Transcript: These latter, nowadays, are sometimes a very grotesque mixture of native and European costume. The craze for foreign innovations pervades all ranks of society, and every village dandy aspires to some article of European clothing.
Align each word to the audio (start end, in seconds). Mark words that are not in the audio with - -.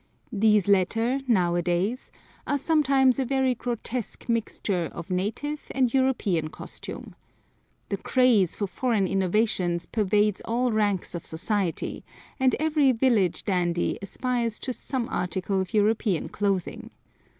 These 0.33 0.67
latter, 0.67 1.19
nowadays, 1.27 2.11
are 2.47 2.57
sometimes 2.57 3.19
a 3.19 3.23
very 3.23 3.53
grotesque 3.53 4.27
mixture 4.27 4.85
of 4.91 5.11
native 5.11 5.67
and 5.75 5.93
European 5.93 6.47
costume. 6.49 7.13
The 7.89 7.97
craze 7.97 8.55
for 8.55 8.65
foreign 8.65 9.05
innovations 9.05 9.85
pervades 9.85 10.41
all 10.43 10.71
ranks 10.71 11.13
of 11.13 11.23
society, 11.23 12.03
and 12.39 12.55
every 12.59 12.91
village 12.93 13.43
dandy 13.45 13.99
aspires 14.01 14.57
to 14.61 14.73
some 14.73 15.07
article 15.09 15.61
of 15.61 15.71
European 15.71 16.29
clothing. 16.29 16.89